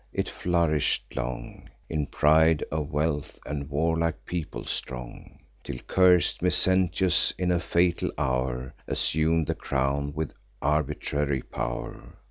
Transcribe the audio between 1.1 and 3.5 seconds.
long, In pride of wealth